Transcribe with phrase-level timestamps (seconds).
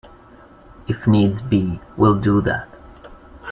[0.87, 2.67] If needs be, we'll do that.